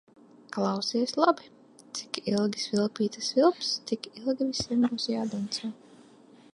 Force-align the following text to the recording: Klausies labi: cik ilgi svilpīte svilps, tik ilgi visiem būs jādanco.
Klausies 0.55 1.11
labi: 1.23 1.49
cik 1.99 2.19
ilgi 2.31 2.63
svilpīte 2.63 3.23
svilps, 3.29 3.71
tik 3.91 4.09
ilgi 4.23 4.49
visiem 4.51 4.87
būs 4.89 5.07
jādanco. 5.15 5.73